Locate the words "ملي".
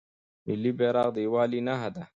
0.47-0.71